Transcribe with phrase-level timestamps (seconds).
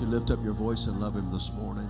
[0.00, 1.88] You lift up your voice and love him this morning?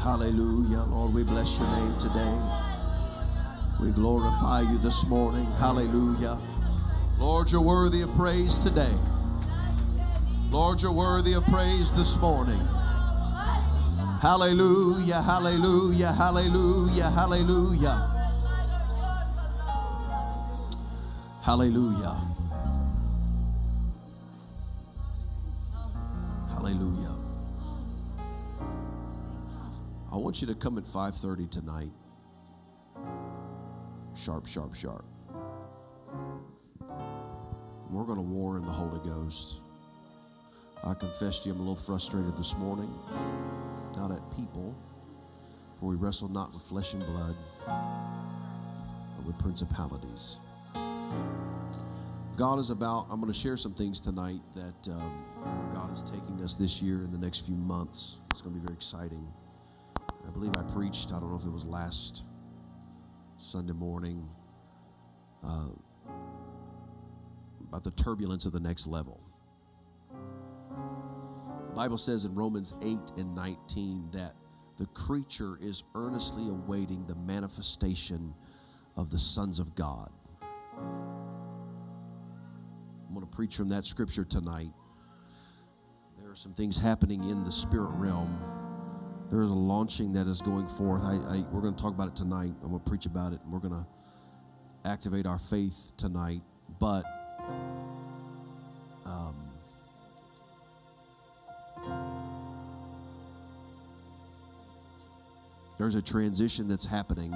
[0.00, 0.84] Hallelujah.
[0.88, 2.38] Lord, we bless your name today.
[3.78, 5.44] We glorify you this morning.
[5.60, 6.38] Hallelujah.
[7.18, 8.94] Lord, you're worthy of praise today.
[10.50, 12.60] Lord, you're worthy of praise this morning.
[14.22, 18.14] Hallelujah, hallelujah, hallelujah, hallelujah.
[21.42, 22.27] Hallelujah.
[30.28, 31.90] Want you to come at 5:30 tonight.
[34.14, 35.06] Sharp, sharp, sharp.
[37.88, 39.62] We're going to war in the Holy Ghost.
[40.84, 42.92] I confess to you, I'm a little frustrated this morning.
[43.96, 44.76] Not at people,
[45.80, 50.40] for we wrestle not with flesh and blood, but with principalities.
[52.36, 56.38] God is about, I'm going to share some things tonight that um, God is taking
[56.44, 58.20] us this year in the next few months.
[58.30, 59.26] It's going to be very exciting.
[60.28, 62.26] I believe I preached, I don't know if it was last
[63.38, 64.28] Sunday morning,
[65.42, 65.70] uh,
[67.66, 69.20] about the turbulence of the next level.
[71.66, 74.34] The Bible says in Romans 8 and 19 that
[74.76, 78.34] the creature is earnestly awaiting the manifestation
[78.96, 80.10] of the sons of God.
[83.06, 84.72] I'm going to preach from that scripture tonight.
[86.20, 88.67] There are some things happening in the spirit realm.
[89.30, 91.02] There is a launching that is going forth.
[91.04, 92.50] I, I, we're going to talk about it tonight.
[92.62, 93.86] I'm going to preach about it, and we're going to
[94.88, 96.40] activate our faith tonight.
[96.80, 97.02] But
[99.04, 99.34] um,
[105.78, 107.32] there's a transition that's happening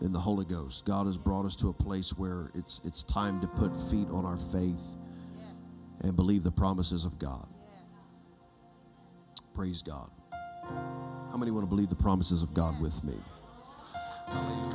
[0.00, 0.86] in the Holy Ghost.
[0.86, 4.24] God has brought us to a place where it's it's time to put feet on
[4.26, 4.96] our faith
[6.02, 7.46] and believe the promises of God.
[9.54, 10.10] Praise God.
[11.30, 13.14] How many want to believe the promises of God with me?
[14.26, 14.74] Hallelujah.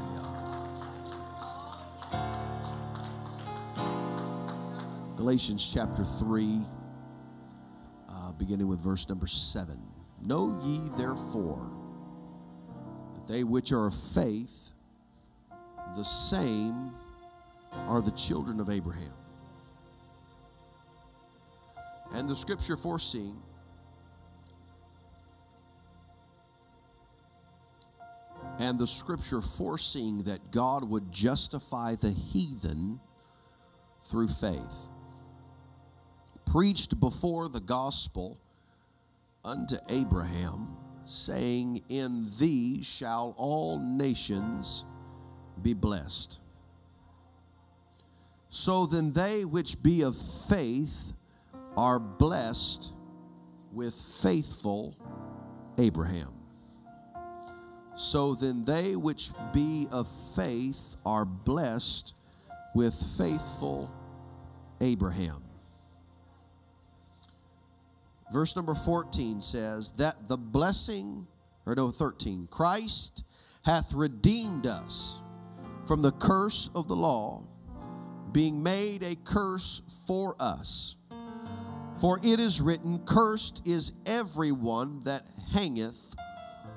[5.17, 6.61] Galatians chapter 3,
[8.09, 9.77] uh, beginning with verse number 7.
[10.25, 11.69] Know ye therefore
[13.15, 14.71] that they which are of faith,
[15.97, 16.91] the same
[17.73, 19.13] are the children of Abraham.
[22.13, 23.41] And the scripture foreseeing
[28.59, 32.99] and the scripture foreseeing that God would justify the heathen
[34.01, 34.89] through faith,
[36.45, 38.37] preached before the gospel
[39.45, 40.75] unto Abraham,
[41.05, 44.83] saying, In thee shall all nations
[45.61, 46.41] be blessed.
[48.49, 51.13] So then they which be of faith
[51.77, 52.93] are blessed
[53.71, 54.97] with faithful
[55.77, 56.38] Abraham.
[57.99, 62.15] So then they which be of faith are blessed
[62.73, 63.91] with faithful
[64.79, 65.41] Abraham.
[68.31, 71.27] Verse number 14 says that the blessing,
[71.65, 73.25] or no, 13, Christ
[73.65, 75.21] hath redeemed us
[75.85, 77.43] from the curse of the law,
[78.31, 80.95] being made a curse for us.
[81.99, 86.15] For it is written, Cursed is everyone that hangeth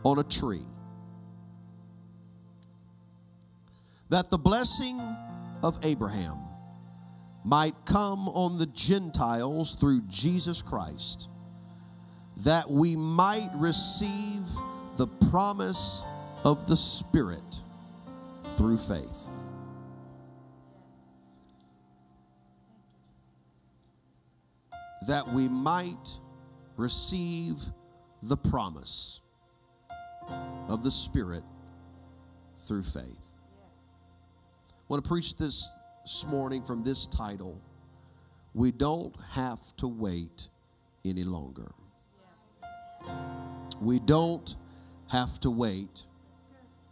[0.03, 0.67] on a tree.
[4.13, 5.01] That the blessing
[5.65, 6.37] of Abraham
[7.47, 11.31] might come on the Gentiles through Jesus Christ,
[12.45, 14.45] that we might receive
[14.99, 16.05] the promise
[16.45, 17.57] of the Spirit
[18.43, 19.29] through faith.
[25.09, 26.19] That we might
[26.77, 27.57] receive
[28.23, 29.23] the promise
[30.69, 31.45] of the Spirit
[32.59, 33.37] through faith.
[34.93, 37.59] Want to preach this this morning from this title
[38.53, 40.51] We Don't Have to Wait
[41.03, 41.73] Any Longer.
[43.81, 44.55] We don't
[45.11, 46.09] have to wait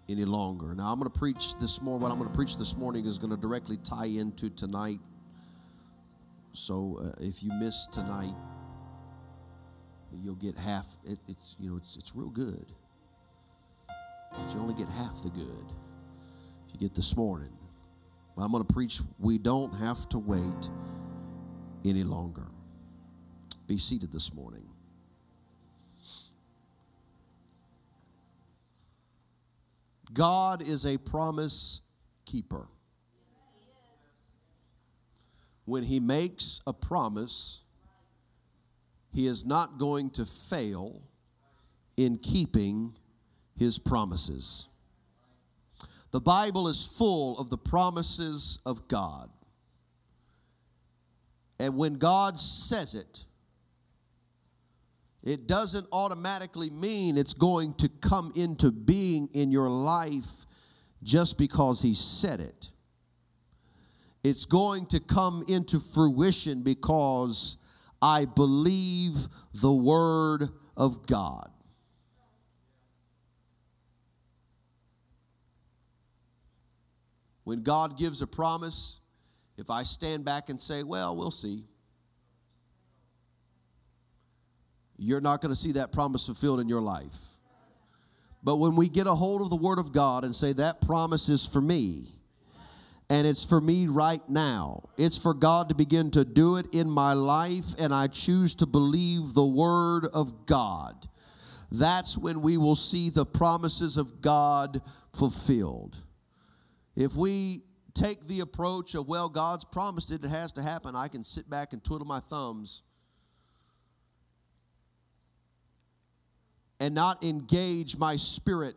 [0.08, 0.74] any longer.
[0.74, 2.00] Now, I'm going to preach this morning.
[2.00, 5.00] What I'm going to preach this morning is going to directly tie into tonight.
[6.54, 8.32] So, uh, if you miss tonight,
[10.22, 10.86] you'll get half.
[11.06, 12.64] It, it's you know it's it's real good,
[13.86, 15.66] but you only get half the good
[16.66, 17.52] if you get this morning.
[18.40, 19.00] But I'm going to preach.
[19.18, 20.70] We don't have to wait
[21.84, 22.46] any longer.
[23.68, 24.64] Be seated this morning.
[30.14, 31.82] God is a promise
[32.24, 32.66] keeper.
[35.66, 37.62] when he makes a promise,
[39.12, 41.02] he is not going to fail
[41.98, 42.94] in keeping
[43.54, 44.69] his promises.
[46.12, 49.28] The Bible is full of the promises of God.
[51.60, 53.24] And when God says it,
[55.22, 60.46] it doesn't automatically mean it's going to come into being in your life
[61.02, 62.70] just because He said it.
[64.24, 67.58] It's going to come into fruition because
[68.02, 69.14] I believe
[69.60, 70.44] the Word
[70.76, 71.50] of God.
[77.50, 79.00] When God gives a promise,
[79.58, 81.64] if I stand back and say, well, we'll see,
[84.96, 87.40] you're not going to see that promise fulfilled in your life.
[88.44, 91.28] But when we get a hold of the Word of God and say, that promise
[91.28, 92.04] is for me,
[93.10, 96.88] and it's for me right now, it's for God to begin to do it in
[96.88, 100.94] my life, and I choose to believe the Word of God.
[101.72, 104.80] That's when we will see the promises of God
[105.12, 106.04] fulfilled.
[106.96, 107.58] If we
[107.94, 111.48] take the approach of, well, God's promised it, it has to happen, I can sit
[111.48, 112.82] back and twiddle my thumbs
[116.80, 118.74] and not engage my spirit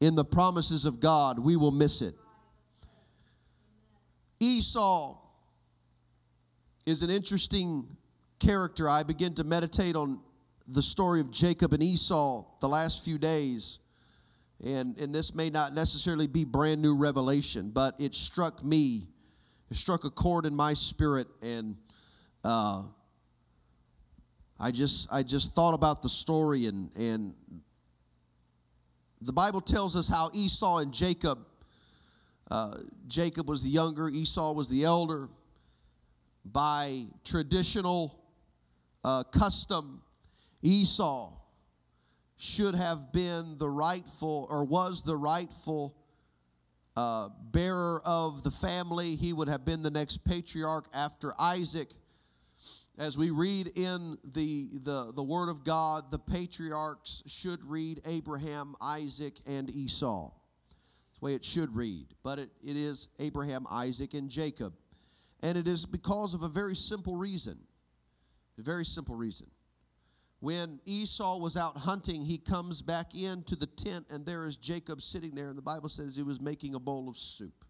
[0.00, 2.14] in the promises of God, we will miss it.
[4.40, 5.16] Esau
[6.86, 7.96] is an interesting
[8.38, 8.88] character.
[8.88, 10.18] I begin to meditate on
[10.68, 13.85] the story of Jacob and Esau the last few days.
[14.64, 19.02] And, and this may not necessarily be brand new revelation, but it struck me,
[19.70, 21.76] it struck a chord in my spirit, and
[22.42, 22.82] uh,
[24.58, 27.34] I just I just thought about the story and and
[29.20, 31.38] the Bible tells us how Esau and Jacob
[32.50, 32.72] uh,
[33.08, 35.28] Jacob was the younger, Esau was the elder.
[36.44, 38.22] By traditional
[39.04, 40.00] uh, custom,
[40.62, 41.32] Esau
[42.36, 45.96] should have been the rightful or was the rightful
[46.96, 49.16] uh, bearer of the family.
[49.16, 51.88] He would have been the next patriarch after Isaac
[52.98, 58.74] as we read in the, the, the Word of God, the patriarchs should read Abraham,
[58.80, 60.30] Isaac, and Esau.
[61.08, 62.06] That's the way it should read.
[62.22, 64.72] But it, it is Abraham, Isaac, and Jacob.
[65.42, 67.58] And it is because of a very simple reason.
[68.58, 69.48] A very simple reason.
[70.46, 75.00] When Esau was out hunting, he comes back into the tent, and there is Jacob
[75.00, 77.64] sitting there, and the Bible says he was making a bowl of soup.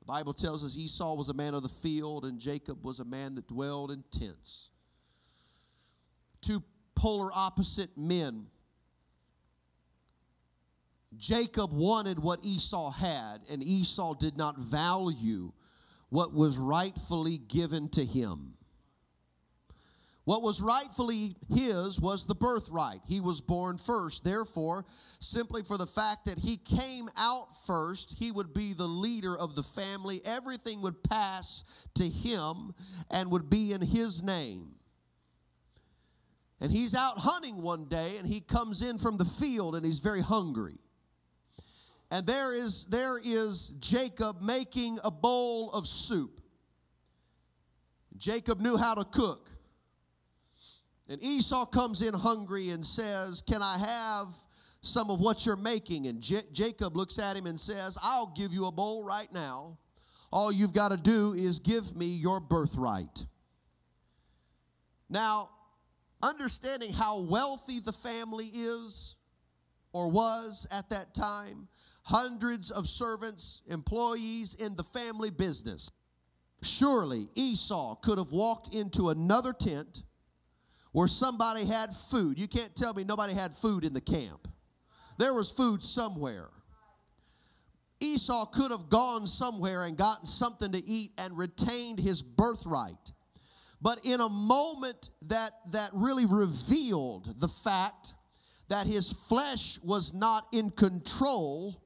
[0.00, 3.04] The Bible tells us Esau was a man of the field and Jacob was a
[3.06, 4.72] man that dwelled in tents.
[6.42, 6.62] Two
[6.94, 8.48] polar opposite men.
[11.16, 15.50] Jacob wanted what Esau had, and Esau did not value
[16.10, 18.55] what was rightfully given to him.
[20.26, 22.98] What was rightfully his was the birthright.
[23.06, 24.24] He was born first.
[24.24, 29.38] Therefore, simply for the fact that he came out first, he would be the leader
[29.38, 30.16] of the family.
[30.26, 32.74] Everything would pass to him
[33.12, 34.74] and would be in his name.
[36.60, 40.00] And he's out hunting one day and he comes in from the field and he's
[40.00, 40.80] very hungry.
[42.10, 46.40] And there is there is Jacob making a bowl of soup.
[48.16, 49.50] Jacob knew how to cook.
[51.08, 54.28] And Esau comes in hungry and says, Can I have
[54.80, 56.06] some of what you're making?
[56.06, 59.78] And J- Jacob looks at him and says, I'll give you a bowl right now.
[60.32, 63.26] All you've got to do is give me your birthright.
[65.08, 65.48] Now,
[66.22, 69.16] understanding how wealthy the family is
[69.92, 71.68] or was at that time,
[72.04, 75.88] hundreds of servants, employees in the family business.
[76.62, 80.04] Surely Esau could have walked into another tent
[80.92, 82.38] where somebody had food.
[82.40, 84.48] You can't tell me nobody had food in the camp.
[85.18, 86.48] There was food somewhere.
[88.00, 93.12] Esau could have gone somewhere and gotten something to eat and retained his birthright.
[93.80, 98.14] But in a moment that, that really revealed the fact
[98.68, 101.82] that his flesh was not in control,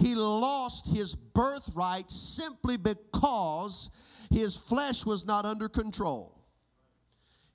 [0.00, 6.37] he lost his birthright simply because his flesh was not under control.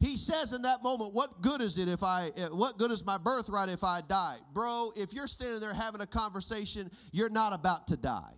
[0.03, 3.05] He says in that moment, What good is it if I, eh, what good is
[3.05, 4.35] my birthright if I die?
[4.53, 8.33] Bro, if you're standing there having a conversation, you're not about to die.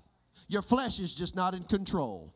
[0.47, 2.31] Your flesh is just not in control.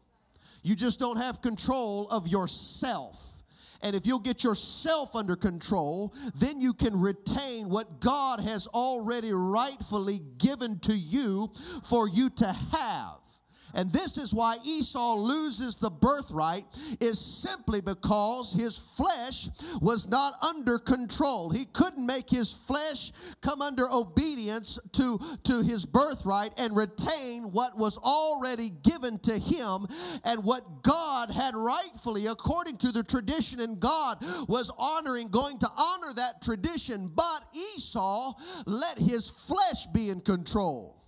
[0.64, 3.44] You just don't have control of yourself.
[3.84, 9.32] And if you'll get yourself under control, then you can retain what God has already
[9.32, 11.50] rightfully given to you
[11.84, 13.29] for you to have.
[13.76, 16.66] And this is why Esau loses the birthright
[17.02, 19.50] is simply because his flesh
[19.82, 21.50] was not under control.
[21.50, 23.12] He couldn't make his flesh
[23.42, 29.86] come under obedience to, to his birthright and retain what was already given to him
[30.26, 35.68] and what God had rightfully, according to the tradition in God, was honoring, going to
[35.68, 37.10] honor that tradition.
[37.16, 38.34] But Esau
[38.66, 40.99] let his flesh be in control.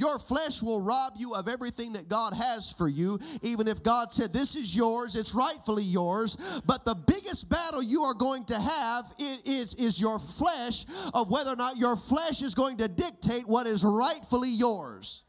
[0.00, 4.10] Your flesh will rob you of everything that God has for you, even if God
[4.10, 6.62] said, This is yours, it's rightfully yours.
[6.64, 11.50] But the biggest battle you are going to have is, is your flesh, of whether
[11.50, 15.26] or not your flesh is going to dictate what is rightfully yours.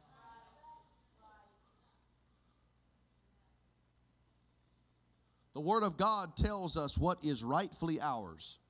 [5.53, 8.61] The Word of God tells us what is rightfully ours.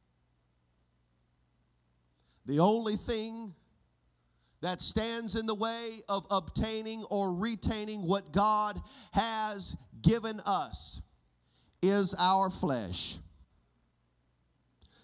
[2.48, 3.54] The only thing
[4.62, 8.76] that stands in the way of obtaining or retaining what God
[9.14, 11.02] has given us
[11.82, 13.18] is our flesh.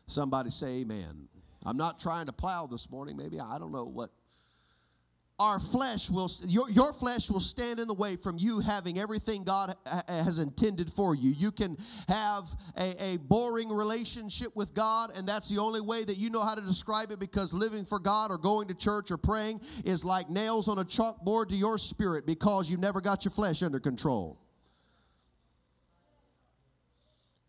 [0.06, 1.28] Somebody say amen.
[1.66, 3.18] I'm not trying to plow this morning.
[3.18, 4.10] Maybe I don't know what
[5.40, 9.44] our flesh will your, your flesh will stand in the way from you having everything
[9.44, 9.74] god
[10.08, 11.34] has intended for you.
[11.38, 11.76] You can
[12.08, 12.44] have
[12.78, 16.56] a, a, boring relationship with god and that's the only way that you know how
[16.56, 20.30] to describe it because living for god or going to church or praying is like
[20.30, 24.40] nails on a chalkboard to your spirit because you never got your flesh under control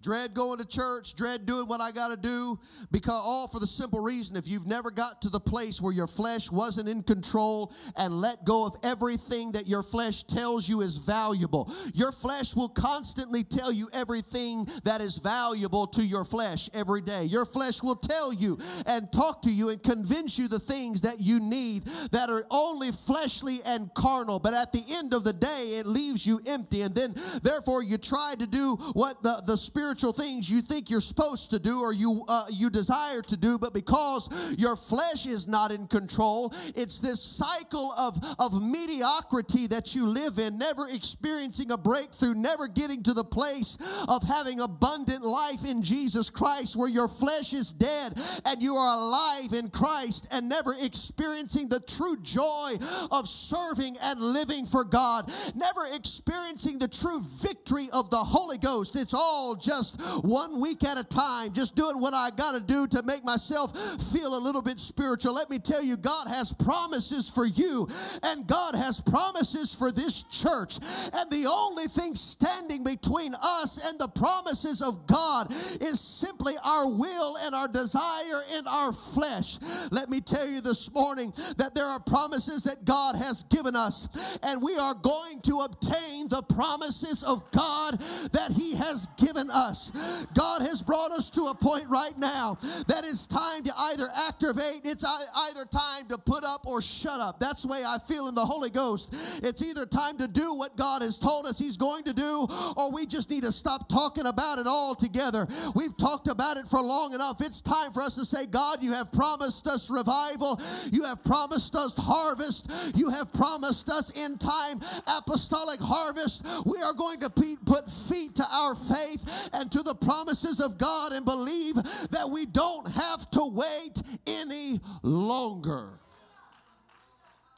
[0.03, 2.59] dread going to church, dread doing what I got to do,
[2.93, 6.07] because all for the simple reason if you've never got to the place where your
[6.07, 11.07] flesh wasn't in control and let go of everything that your flesh tells you is
[11.07, 17.01] valuable, your flesh will constantly tell you everything that is valuable to your flesh every
[17.01, 17.25] day.
[17.25, 21.17] Your flesh will tell you and talk to you and convince you the things that
[21.19, 25.79] you need that are only fleshly and carnal, but at the end of the day,
[25.81, 26.83] it leaves you empty.
[26.83, 30.91] And then, therefore, you try to do what the, the Spirit spiritual things you think
[30.91, 35.27] you're supposed to do or you uh, you desire to do, but because your flesh
[35.27, 40.85] is not in control, it's this cycle of of mediocrity that you live in, never
[40.93, 46.77] experiencing a breakthrough, never getting to the place of having abundant life in Jesus Christ,
[46.77, 48.13] where your flesh is dead
[48.45, 52.77] and you are alive in Christ, and never experiencing the true joy
[53.17, 58.95] of serving and living for God, never experiencing the true victory of the Holy Ghost.
[58.95, 62.65] It's all just just one week at a time, just doing what I got to
[62.65, 63.71] do to make myself
[64.11, 65.35] feel a little bit spiritual.
[65.35, 67.87] Let me tell you, God has promises for you,
[68.27, 70.79] and God has promises for this church.
[71.15, 76.91] And the only thing standing between us and the promises of God is simply our
[76.91, 79.59] will and our desire in our flesh.
[79.93, 84.39] Let me tell you this morning that there are promises that God has given us,
[84.43, 87.95] and we are going to obtain the promises of God
[88.35, 90.27] that He has given us us.
[90.33, 92.57] God has brought us to a point right now
[92.89, 97.39] that it's time to either activate, it's either time to put up or shut up.
[97.39, 99.45] That's the way I feel in the Holy Ghost.
[99.45, 102.47] It's either time to do what God has told us He's going to do,
[102.77, 105.47] or we just need to stop talking about it altogether.
[105.77, 107.41] We've talked about it for long enough.
[107.41, 110.59] It's time for us to say, God, you have promised us revival,
[110.93, 114.81] you have promised us harvest, you have promised us in time
[115.19, 116.47] apostolic harvest.
[116.65, 117.31] We are going to
[117.67, 122.47] put feet to our faith and to the promises of God and believe that we
[122.47, 125.89] don't have to wait any longer.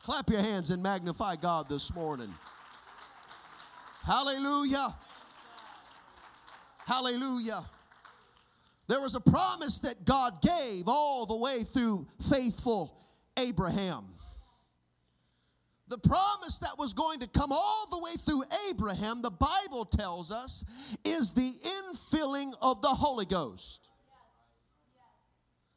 [0.03, 2.33] Clap your hands and magnify God this morning.
[4.07, 4.89] Hallelujah.
[6.87, 7.61] Hallelujah.
[8.89, 12.99] There was a promise that God gave all the way through faithful
[13.39, 14.05] Abraham.
[15.91, 20.31] The promise that was going to come all the way through Abraham, the Bible tells
[20.31, 21.51] us, is the
[21.91, 23.93] infilling of the Holy Ghost.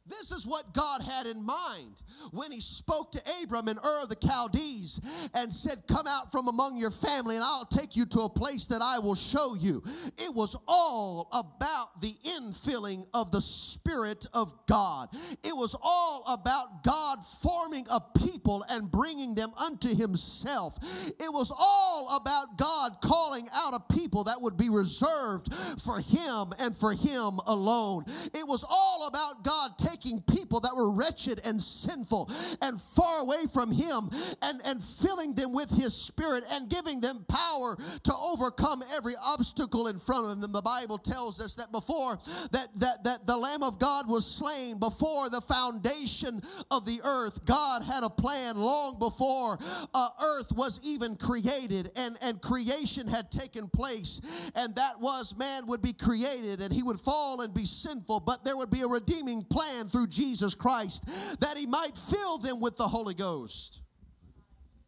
[0.06, 4.10] This is what God had in mind when he spoke to Abram in Ur of
[4.10, 8.20] the Chaldees and said, Come out from among your family and I'll take you to
[8.20, 9.80] a place that I will show you.
[10.20, 15.08] It was all about the infilling of the Spirit of God.
[15.40, 20.76] It was all about God forming a people and bringing them unto himself.
[21.16, 25.48] It was all about God calling out a people that would be reserved
[25.80, 28.04] for him and for him alone.
[28.36, 32.26] It was all about God taking taking people that were wretched and sinful
[32.62, 34.10] and far away from Him
[34.42, 39.86] and, and filling them with His Spirit and giving them power to overcome every obstacle
[39.86, 40.52] in front of them.
[40.52, 42.18] The Bible tells us that before
[42.50, 47.46] that, that, that the Lamb of God was slain, before the foundation of the earth,
[47.46, 49.58] God had a plan long before
[49.94, 50.08] uh,
[50.38, 54.50] earth was even created and, and creation had taken place.
[54.56, 58.44] And that was man would be created and he would fall and be sinful, but
[58.44, 62.76] there would be a redeeming plan through Jesus Christ that he might fill them with
[62.76, 63.82] the Holy Ghost.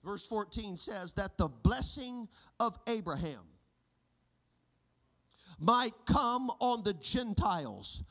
[0.05, 2.27] Verse 14 says that the blessing
[2.61, 3.43] of Abraham
[5.61, 8.05] might come on the Gentiles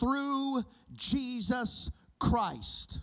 [0.00, 0.62] through
[0.94, 3.00] Jesus Christ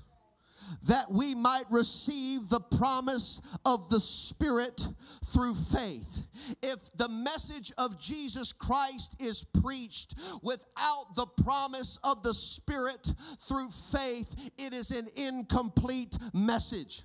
[0.88, 4.80] that we might receive the promise of the Spirit
[5.26, 6.58] through faith.
[6.64, 13.12] If the message of Jesus Christ is preached without the promise of the Spirit
[13.48, 17.04] through faith, it is an incomplete message.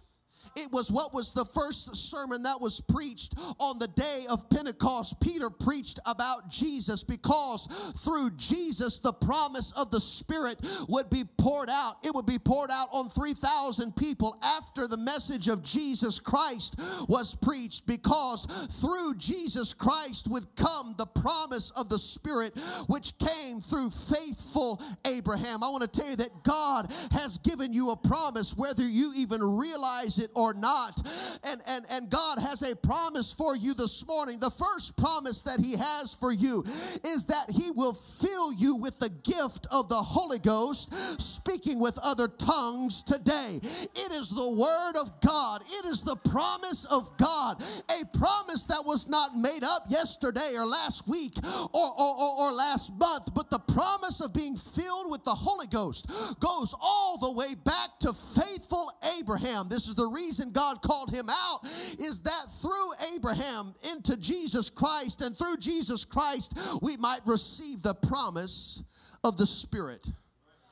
[0.56, 5.20] It was what was the first sermon that was preached on the day of Pentecost.
[5.20, 7.66] Peter preached about Jesus because
[8.04, 10.56] through Jesus, the promise of the Spirit
[10.88, 11.94] would be poured out.
[12.04, 16.76] It would be poured out on 3,000 people after the message of Jesus Christ
[17.08, 18.46] was preached because
[18.80, 22.52] through Jesus Christ would come the promise of the Spirit,
[22.86, 25.64] which came through faithful Abraham.
[25.64, 29.40] I want to tell you that God has given you a promise, whether you even
[29.42, 31.00] realize it or or not.
[31.48, 34.38] And, and, and God has a promise for you this morning.
[34.40, 39.00] The first promise that He has for you is that He will fill you with
[39.00, 43.56] the gift of the Holy Ghost, speaking with other tongues today.
[43.56, 47.56] It is the Word of God, it is the promise of God,
[47.88, 51.32] a promise that was not made up yesterday or last week
[51.72, 55.66] or, or, or, or last month, but the promise of being filled with the Holy
[55.72, 59.68] Ghost goes all the way back to faithful Abraham.
[59.68, 64.68] This is the reason reason God called him out is that through Abraham into Jesus
[64.68, 68.82] Christ and through Jesus Christ, we might receive the promise
[69.22, 70.04] of the Spirit.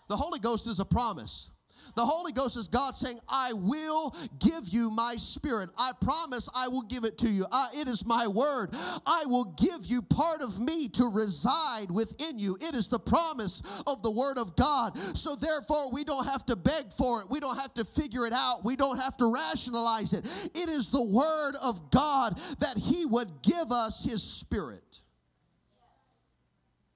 [0.09, 1.53] The Holy Ghost is a promise.
[1.95, 5.71] The Holy Ghost is God saying, I will give you my spirit.
[5.79, 7.45] I promise I will give it to you.
[7.51, 8.71] Uh, it is my word.
[9.07, 12.57] I will give you part of me to reside within you.
[12.57, 14.97] It is the promise of the word of God.
[14.97, 17.27] So therefore, we don't have to beg for it.
[17.31, 18.65] We don't have to figure it out.
[18.65, 20.25] We don't have to rationalize it.
[20.57, 25.01] It is the word of God that he would give us his spirit.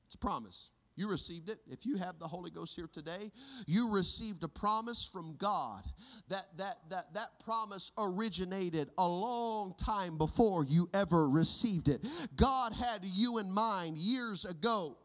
[0.06, 0.72] It's a promise.
[0.96, 1.58] You received it.
[1.66, 3.30] If you have the Holy Ghost here today,
[3.66, 5.82] you received a promise from God.
[6.30, 12.06] That that that that promise originated a long time before you ever received it.
[12.36, 14.96] God had you in mind years ago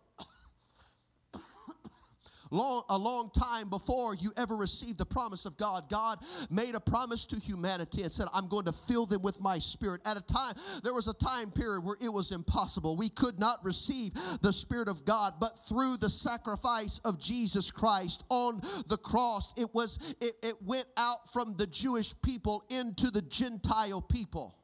[2.51, 6.17] long, a long time before you ever received the promise of God, God
[6.49, 10.01] made a promise to humanity and said, I'm going to fill them with my spirit.
[10.05, 12.97] At a time, there was a time period where it was impossible.
[12.97, 18.25] We could not receive the Spirit of God, but through the sacrifice of Jesus Christ
[18.29, 23.21] on the cross, it was it, it went out from the Jewish people into the
[23.21, 24.55] Gentile people,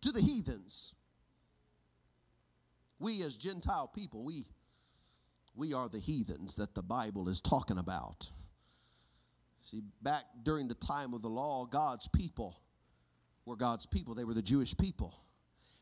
[0.00, 0.94] to the heathens.
[2.98, 4.44] We as Gentile people, we
[5.54, 8.30] we are the heathens that the Bible is talking about.
[9.62, 12.56] See, back during the time of the law, God's people
[13.44, 14.14] were God's people.
[14.14, 15.12] They were the Jewish people.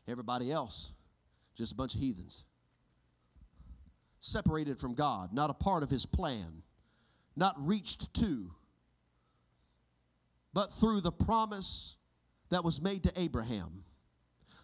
[0.07, 0.95] Everybody else,
[1.55, 2.45] just a bunch of heathens.
[4.19, 6.63] Separated from God, not a part of His plan,
[7.35, 8.51] not reached to,
[10.53, 11.97] but through the promise
[12.49, 13.85] that was made to Abraham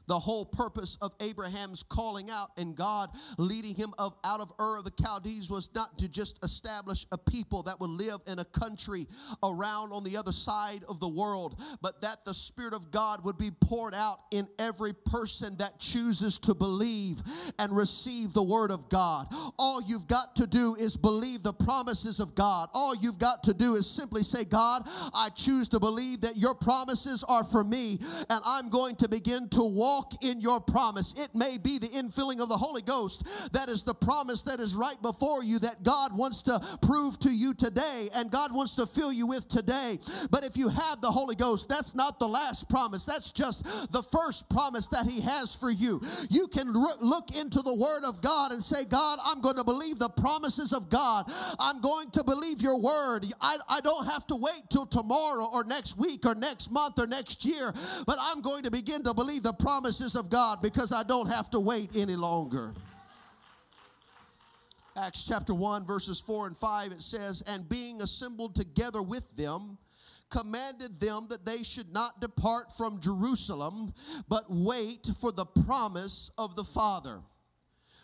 [0.08, 4.78] the whole purpose of Abraham's calling out and God leading him of, out of Ur
[4.78, 8.46] of the Chaldees was not to just establish a people that would live in a
[8.46, 9.06] country
[9.44, 13.38] around on the other side of the world, but that the Spirit of God would
[13.38, 17.22] be poured out in every person that chooses to believe
[17.60, 19.26] and receive the Word of God.
[19.58, 22.70] All you've got to do is believe the promises of God.
[22.74, 24.84] All you've got to do is simply say, God,
[25.16, 27.98] I choose to believe that your promises are for me,
[28.30, 31.16] and I'm going to begin to walk walk in your promise.
[31.20, 34.76] It may be the infilling of the Holy Ghost that is the promise that is
[34.76, 38.86] right before you that God wants to prove to you today and God wants to
[38.86, 39.98] fill you with today.
[40.32, 43.06] But if you have the Holy Ghost, that's not the last promise.
[43.06, 46.02] That's just the first promise that He has for you.
[46.30, 50.00] You can look into the Word of God and say, God, I'm going to believe
[50.00, 51.26] the promises of God.
[51.60, 53.24] I'm going to believe your Word.
[53.40, 57.08] I, I don't have to wait till tomorrow or next week or next month or
[57.08, 57.72] next year,
[58.06, 59.56] but I'm going to begin to believe the
[59.86, 62.74] promises of God because I don't have to wait any longer.
[64.98, 69.78] Acts chapter 1, verses 4 and 5, it says, And being assembled together with them,
[70.32, 73.94] commanded them that they should not depart from Jerusalem,
[74.28, 77.20] but wait for the promise of the Father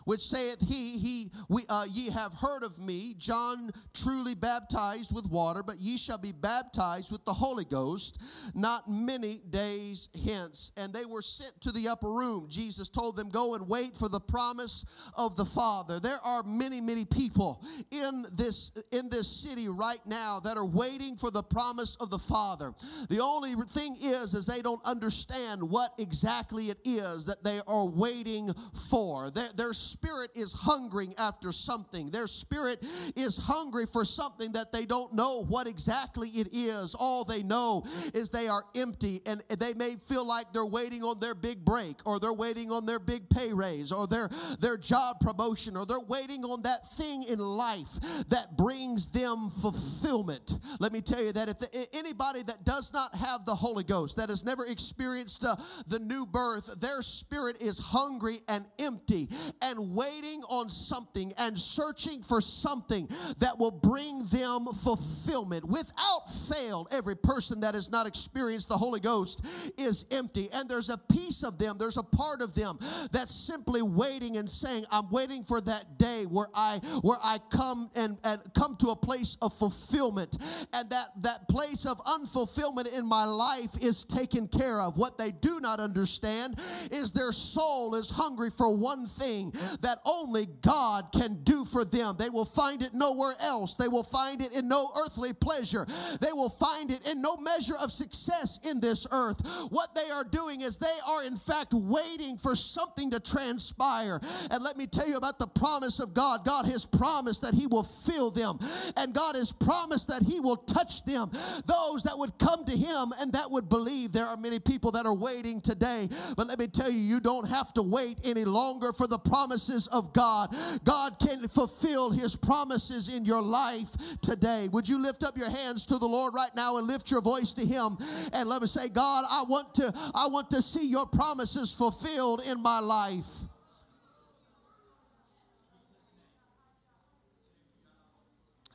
[0.06, 5.30] which saith he, he we, uh, ye have heard of me, John truly baptized with
[5.32, 10.72] water, but ye shall be baptized with the Holy Ghost not many days hence.
[10.78, 12.48] And they were sent to the upper room.
[12.50, 16.00] Jesus told them, Go and wait for the promise of the Father.
[16.00, 21.16] There are many, many people in this in this city right now that are waiting
[21.18, 22.74] for the promise of the Father.
[23.10, 27.88] The only thing is, is they don't understand what exactly it is that they are
[27.88, 28.50] waiting
[28.90, 29.30] for.
[29.32, 32.12] Their spirit is hungering after something.
[32.12, 36.96] Their spirit is hungry for something that they don't know what exactly it is.
[37.00, 37.82] All they know
[38.14, 42.06] is they are empty and they may feel like they're waiting on their big break
[42.06, 46.08] or they're waiting on their big pay raise or their, their job promotion or they're
[46.08, 48.00] waiting on that thing in life
[48.30, 50.60] that brings them fulfillment.
[50.80, 54.18] Let me tell you that if the, anybody that does not have the Holy Ghost,
[54.18, 55.56] that has never experienced uh,
[55.88, 59.28] the new birth, their spirit is hungry and empty
[59.64, 63.08] and waiting on something and searching for something
[63.40, 65.66] that will bring them fulfillment.
[65.66, 70.48] Without fail, every person that has not experienced the Holy Ghost is empty.
[70.54, 72.78] And there's a piece of them, there's a part of them
[73.12, 77.90] that's simply waiting and saying, I'm waiting for that day where I where I come
[77.96, 80.38] and, and come to a place of fulfillment.
[80.74, 84.98] And that, that place of unfulfillment in my life is taken care of.
[84.98, 90.46] What they do not understand is their soul is hungry for one thing that only
[90.62, 92.16] God can do for them.
[92.20, 93.76] They will find it nowhere else.
[93.76, 95.86] They will find it in no earthly pleasure.
[96.20, 99.40] They will find it in no measure of success in this earth.
[99.72, 104.20] What they are doing is they are, in fact, waiting for something to transpire.
[104.52, 106.44] And let me tell you about the promise of God.
[106.46, 108.60] God has promised that He will fill them,
[108.98, 111.30] and God has promised that He will touch them.
[111.32, 114.12] Those that would come to Him and that would believe.
[114.12, 117.48] There are many people that are waiting today, but let me tell you, you don't
[117.50, 120.50] have to wait any longer for the promises promises of God.
[120.84, 124.68] God can fulfill his promises in your life today.
[124.72, 127.54] Would you lift up your hands to the Lord right now and lift your voice
[127.54, 127.98] to him
[128.34, 129.84] and let me say, God, I want to
[130.16, 133.48] I want to see your promises fulfilled in my life.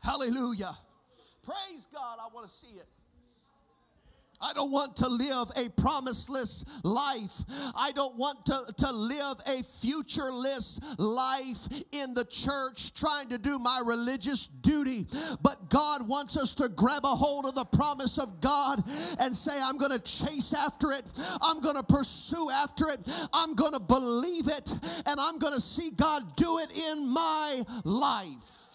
[0.04, 0.70] Hallelujah.
[1.42, 2.18] Praise God.
[2.20, 2.86] I want to see it.
[4.46, 7.72] I don't want to live a promiseless life.
[7.76, 13.58] I don't want to, to live a futureless life in the church trying to do
[13.58, 15.02] my religious duty.
[15.42, 18.78] But God wants us to grab a hold of the promise of God
[19.20, 21.02] and say, I'm going to chase after it.
[21.42, 23.02] I'm going to pursue after it.
[23.34, 24.70] I'm going to believe it.
[25.08, 28.66] And I'm going to see God do it in my life.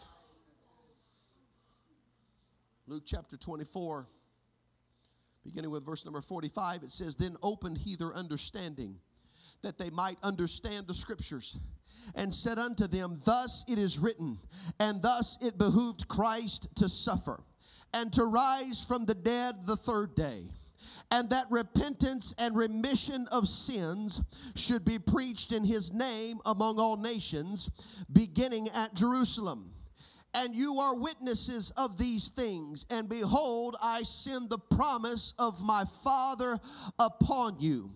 [2.88, 4.06] Luke chapter 24
[5.44, 9.00] beginning with verse number 45, it says, Then opened he their understanding,
[9.64, 11.60] that they might understand the scriptures,
[12.16, 14.38] and said unto them, Thus it is written,
[14.80, 17.44] and thus it behooved Christ to suffer,
[17.94, 20.44] and to rise from the dead the third day
[21.14, 26.98] and that repentance and remission of sins should be preached in his name among all
[26.98, 29.72] nations, beginning at Jerusalem
[30.36, 32.86] and you are witnesses of these things.
[32.90, 36.58] And behold, I send the promise of my Father
[37.00, 37.92] upon you.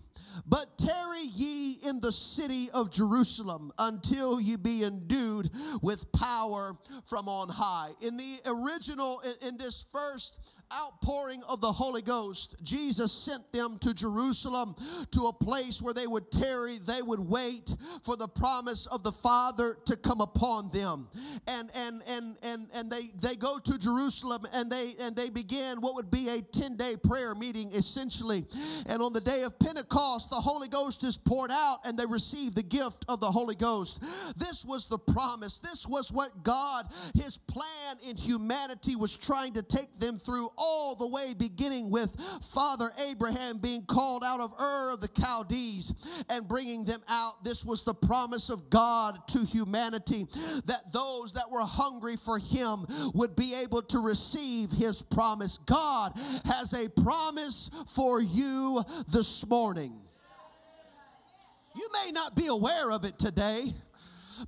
[0.45, 5.49] But tarry ye in the city of Jerusalem until ye be endued
[5.81, 6.73] with power
[7.05, 7.89] from on high.
[8.05, 13.93] In the original, in this first outpouring of the Holy Ghost, Jesus sent them to
[13.93, 14.75] Jerusalem
[15.11, 19.11] to a place where they would tarry, they would wait for the promise of the
[19.11, 21.07] Father to come upon them.
[21.49, 25.77] And and and and and they they go to Jerusalem and they and they begin
[25.79, 28.43] what would be a 10-day prayer meeting essentially.
[28.89, 32.55] And on the day of Pentecost, the Holy Ghost is poured out and they receive
[32.55, 34.01] the gift of the Holy Ghost.
[34.39, 35.59] This was the promise.
[35.59, 40.95] This was what God, his plan in humanity was trying to take them through all
[40.95, 42.15] the way beginning with
[42.53, 47.43] Father Abraham being called out of Ur of the Chaldees and bringing them out.
[47.43, 50.25] This was the promise of God to humanity
[50.65, 55.57] that those that were hungry for him would be able to receive his promise.
[55.57, 56.11] God
[56.45, 59.93] has a promise for you this morning.
[61.75, 63.63] You may not be aware of it today.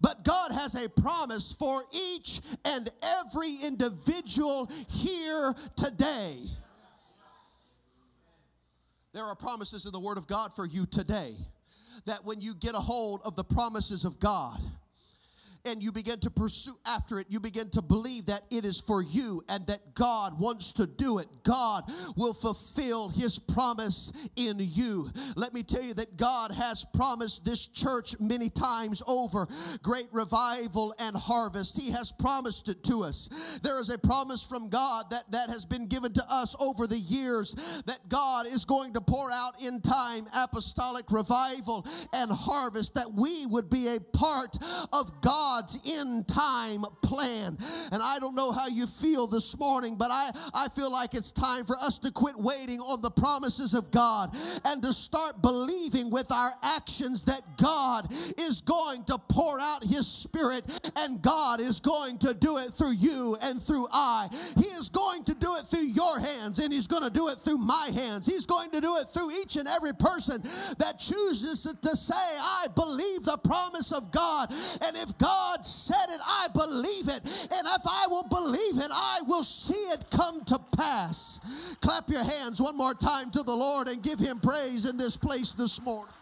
[0.01, 2.89] But God has a promise for each and
[3.25, 6.35] every individual here today.
[9.13, 11.31] There are promises in the Word of God for you today
[12.05, 14.59] that when you get a hold of the promises of God,
[15.67, 19.01] and you begin to pursue after it, you begin to believe that it is for
[19.01, 21.27] you and that God wants to do it.
[21.43, 21.84] God
[22.15, 25.08] will fulfill his promise in you.
[25.36, 29.47] Let me tell you that God has promised this church many times over
[29.82, 31.82] great revival and harvest.
[31.82, 33.60] He has promised it to us.
[33.63, 36.97] There is a promise from God that, that has been given to us over the
[36.97, 43.12] years that God is going to pour out in time apostolic revival and harvest, that
[43.15, 44.58] we would be a part
[44.93, 45.21] of
[45.57, 47.57] God's end time plan.
[47.91, 51.31] And I don't know how you feel this morning, but I, I feel like it's
[51.31, 54.29] time for us to quit waiting on the promises of God
[54.65, 60.05] and to start believing with our actions that God is going to pour out His
[60.05, 64.27] Spirit and God is going to do it through you and through I.
[64.31, 65.23] He is going
[66.57, 68.25] hands and He's going to do it through my hands.
[68.25, 70.41] He's going to do it through each and every person
[70.79, 74.49] that chooses to, to say, I believe the promise of God.
[74.51, 77.23] And if God said it, I believe it.
[77.53, 81.77] And if I will believe it, I will see it come to pass.
[81.81, 85.17] Clap your hands one more time to the Lord and give Him praise in this
[85.17, 86.13] place this morning.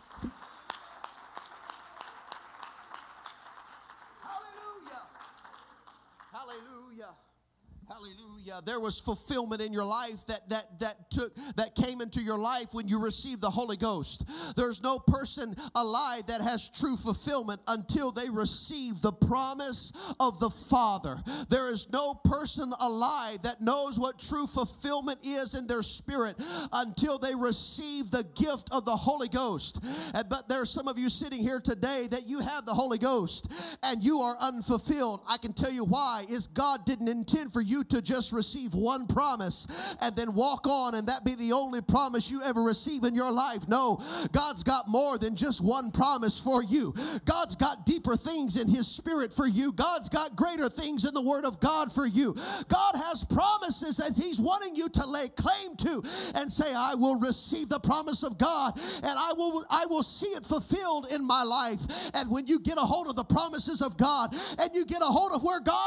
[8.65, 12.73] There was fulfillment in your life that that that took that came into your life
[12.73, 14.55] when you received the Holy Ghost.
[14.55, 20.49] There's no person alive that has true fulfillment until they receive the promise of the
[20.49, 21.17] Father.
[21.49, 26.35] There is no person alive that knows what true fulfillment is in their spirit
[26.73, 30.13] until they receive the gift of the Holy Ghost.
[30.13, 33.79] But there are some of you sitting here today that you have the Holy Ghost
[33.83, 35.21] and you are unfulfilled.
[35.29, 38.44] I can tell you why is God didn't intend for you to just receive
[38.75, 43.03] one promise and then walk on and that be the only promise you ever receive
[43.03, 43.67] in your life.
[43.67, 43.97] No,
[44.31, 46.93] God's got more than just one promise for you.
[47.25, 49.71] God's got deeper things in His Spirit for you.
[49.73, 52.33] God's got greater things in the Word of God for you.
[52.67, 55.93] God has promises that He's wanting you to lay claim to
[56.37, 60.29] and say, I will receive the promise of God and I will I will see
[60.35, 62.11] it fulfilled in my life.
[62.15, 65.11] And when you get a hold of the promises of God and you get a
[65.11, 65.84] hold of where God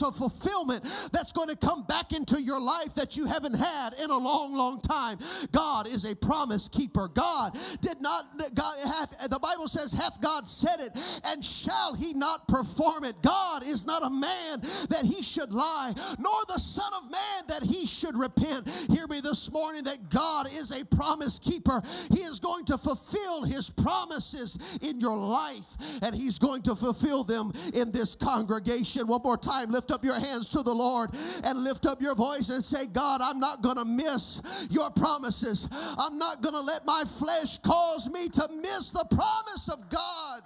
[0.00, 1.82] a fulfillment that's going to come
[2.32, 5.18] into your life that you haven't had in a long, long time.
[5.52, 7.08] God is a promise keeper.
[7.08, 12.12] God did not, God hath, the Bible says, hath God said it, and shall he
[12.14, 13.14] not perform it?
[13.22, 17.62] God is not a man that he should lie, nor the Son of Man that
[17.66, 18.68] he should repent.
[18.90, 21.82] Hear me this morning that God is a promise keeper.
[22.10, 27.24] He is going to fulfill his promises in your life, and he's going to fulfill
[27.24, 29.06] them in this congregation.
[29.06, 31.10] One more time, lift up your hands to the Lord
[31.44, 35.68] and lift up your voice and say, God, I'm not going to miss your promises.
[35.98, 40.42] I'm not going to let my flesh cause me to miss the promise of God.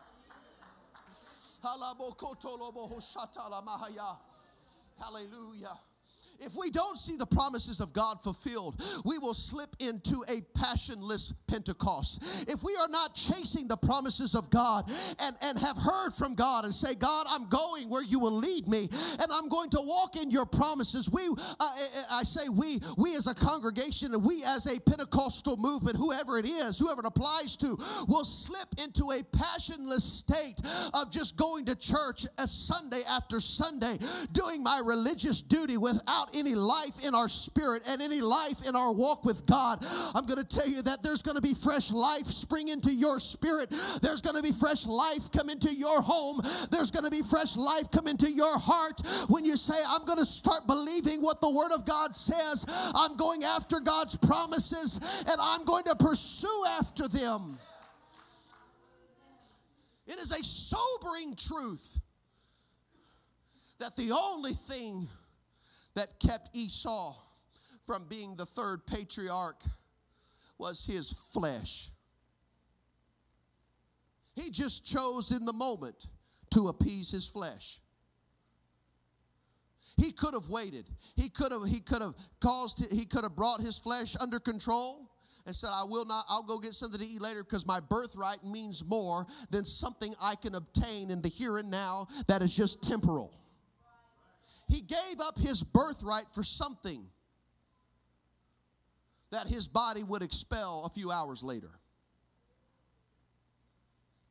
[4.99, 5.96] Hallelujah.
[6.41, 11.33] If we don't see the promises of God fulfilled, we will slip into a passionless
[11.49, 12.51] Pentecost.
[12.51, 14.85] If we are not chasing the promises of God
[15.23, 18.67] and, and have heard from God and say, God, I'm going where you will lead
[18.69, 21.65] me and I'm going to walk in your promises, we, uh,
[22.13, 26.47] I say we, we as a congregation and we as a Pentecostal movement, whoever it
[26.47, 27.77] is, whoever it applies to,
[28.09, 30.61] will slip into a passionless state
[30.95, 33.97] of just going to church a Sunday after Sunday,
[34.33, 38.77] doing my religious duty without without any life in our spirit and any life in
[38.77, 39.85] our walk with God,
[40.15, 43.19] I'm going to tell you that there's going to be fresh life spring into your
[43.19, 43.71] spirit.
[44.03, 46.41] There's going to be fresh life come into your home.
[46.71, 50.19] There's going to be fresh life come into your heart when you say, I'm going
[50.19, 52.93] to start believing what the Word of God says.
[52.95, 57.59] I'm going after God's promises and I'm going to pursue after them.
[60.07, 62.01] It is a sobering truth
[63.79, 65.05] that the only thing
[65.97, 67.15] that kept Esau
[67.85, 69.63] from being the third patriarch
[70.59, 71.91] was his flesh.
[74.35, 76.07] He just chose in the moment
[76.51, 77.81] to appease his flesh.
[79.97, 80.89] He could have waited.
[81.17, 85.11] He could have he could have caused he could have brought his flesh under control
[85.47, 88.43] and said, I will not, I'll go get something to eat later because my birthright
[88.45, 92.83] means more than something I can obtain in the here and now that is just
[92.83, 93.33] temporal.
[94.69, 97.07] He gave up his birthright for something
[99.31, 101.71] that his body would expel a few hours later.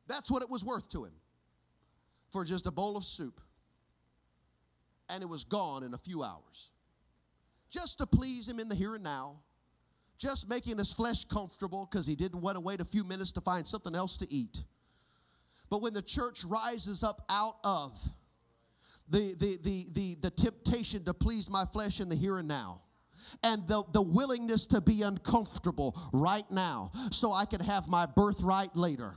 [0.08, 1.14] That's what it was worth to him
[2.30, 3.40] for just a bowl of soup.
[5.10, 6.72] And it was gone in a few hours.
[7.70, 9.42] Just to please him in the here and now,
[10.18, 13.40] just making his flesh comfortable because he didn't want to wait a few minutes to
[13.40, 14.64] find something else to eat.
[15.68, 17.92] But when the church rises up out of
[19.08, 22.80] the, the, the, the, the temptation to please my flesh in the here and now,
[23.44, 28.74] and the, the willingness to be uncomfortable right now so I can have my birthright
[28.76, 29.14] later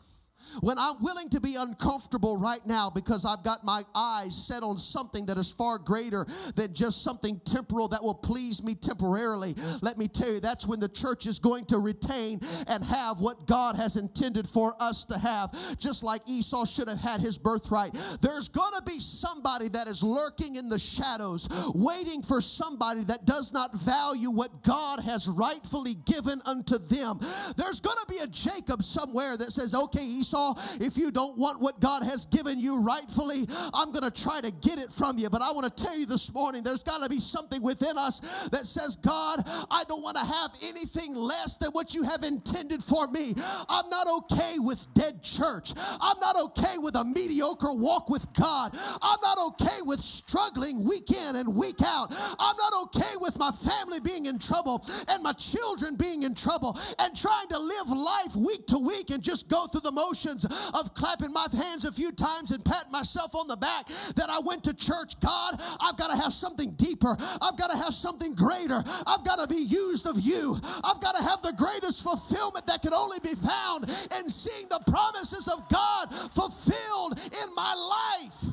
[0.62, 4.78] when I'm willing to be uncomfortable right now because I've got my eyes set on
[4.78, 6.26] something that is far greater
[6.56, 10.80] than just something temporal that will please me temporarily, let me tell you, that's when
[10.80, 15.20] the church is going to retain and have what God has intended for us to
[15.20, 17.94] have, just like Esau should have had his birthright.
[18.22, 23.26] There's going to be somebody that is lurking in the shadows, waiting for somebody that
[23.26, 27.18] does not value what God has rightfully given unto them.
[27.58, 30.54] There's going to be a Jacob somewhere that says, okay, Esau Esau,
[30.86, 34.52] if you don't want what God has given you rightfully, I'm going to try to
[34.62, 35.30] get it from you.
[35.30, 38.50] But I want to tell you this morning, there's got to be something within us
[38.50, 42.84] that says, God, I don't want to have anything less than what you have intended
[42.84, 43.34] for me.
[43.70, 45.74] I'm not okay with dead church.
[46.02, 48.70] I'm not okay with a mediocre walk with God.
[49.02, 52.14] I'm not okay with struggling week in and week out.
[52.38, 56.78] I'm not okay with my family being in trouble and my children being in trouble
[57.02, 60.94] and trying to live life week to week and just go through the motions of
[60.94, 64.64] clapping my hands a few times and patting myself on the back that I went
[64.66, 65.20] to church.
[65.20, 67.16] God, I've got to have something deeper.
[67.42, 68.84] I've got to have something greater.
[69.08, 70.58] I've got to be used of you.
[70.84, 73.88] I've got to have the greatest fulfillment that can only be found
[74.20, 78.52] in seeing the promises of God fulfilled in my life.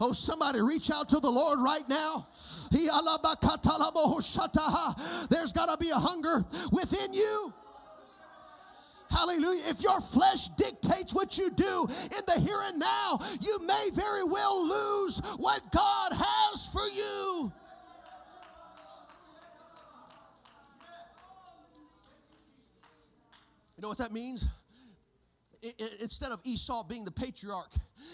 [0.00, 2.26] Oh, somebody reach out to the Lord right now.
[5.30, 7.52] There's got to be a hunger within you.
[9.14, 9.62] Hallelujah.
[9.70, 14.24] If your flesh dictates what you do in the here and now, you may very
[14.24, 17.52] well lose what God has for you.
[23.76, 24.64] You know what that means?
[26.02, 27.72] instead of Esau being the patriarch,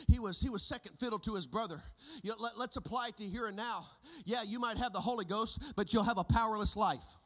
[0.08, 1.80] he was he was second fiddle to his brother.
[2.24, 3.80] Let, let's apply it to here and now.
[4.24, 7.16] Yeah, you might have the Holy Ghost, but you'll have a powerless life.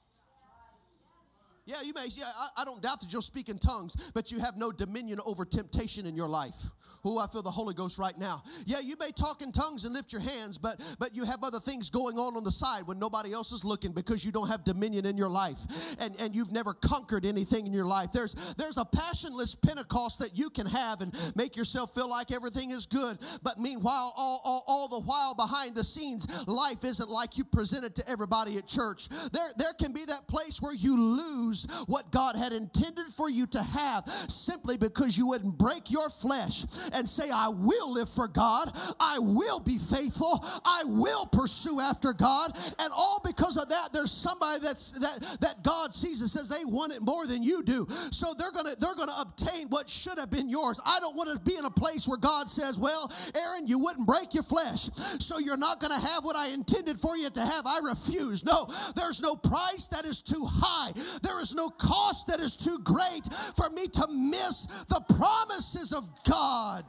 [1.67, 2.05] Yeah, you may.
[2.15, 5.19] Yeah, I, I, don't doubt that you'll speak in tongues, but you have no dominion
[5.27, 6.61] over temptation in your life.
[7.07, 8.43] Oh, I feel the Holy Ghost right now.
[8.67, 11.61] Yeah, you may talk in tongues and lift your hands, but but you have other
[11.61, 14.63] things going on on the side when nobody else is looking because you don't have
[14.65, 15.57] dominion in your life,
[16.01, 18.13] and and you've never conquered anything in your life.
[18.13, 22.73] There's there's a passionless Pentecost that you can have and make yourself feel like everything
[22.73, 27.39] is good, but meanwhile, all all, all the while behind the scenes, life isn't like
[27.39, 29.09] you present it to everybody at church.
[29.33, 33.31] There there can be that place where you lose lose what God had intended for
[33.31, 36.65] you to have simply because you wouldn't break your flesh
[36.95, 38.69] and say, I will live for God,
[39.01, 42.51] I will be faithful, I will pursue after God.
[42.81, 46.65] And all because of that, there's somebody that's that, that God sees and says they
[46.65, 47.87] want it more than you do.
[47.89, 50.81] So they're gonna they're gonna obtain what should have been yours.
[50.85, 54.07] I don't want to be in a place where God says, Well, Aaron, you wouldn't
[54.07, 54.91] break your flesh,
[55.23, 57.65] so you're not gonna have what I intended for you to have.
[57.67, 58.45] I refuse.
[58.45, 60.93] No, there's no price that is too high.
[61.23, 63.27] There is no cost that is too great
[63.57, 66.85] for me to miss the promises of God.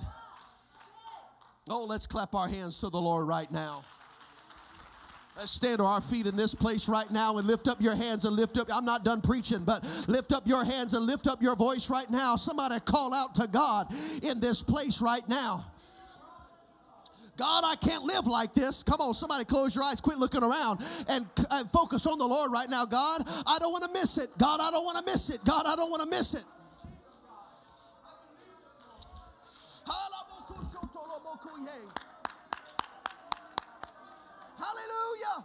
[1.67, 3.83] Oh, let's clap our hands to the Lord right now.
[5.35, 8.23] Let's stand to our feet in this place right now and lift up your hands
[8.23, 8.67] and lift up.
[8.73, 12.09] I'm not done preaching, but lift up your hands and lift up your voice right
[12.09, 12.37] now.
[12.37, 13.87] Somebody call out to God
[14.23, 15.65] in this place right now.
[17.37, 18.83] God, I can't live like this.
[18.83, 22.51] Come on, somebody close your eyes, quit looking around and, and focus on the Lord
[22.51, 22.85] right now.
[22.85, 24.29] God, I don't want to miss it.
[24.37, 25.43] God, I don't want to miss it.
[25.43, 26.45] God, I don't want to miss it.
[34.55, 35.43] Hallelujah.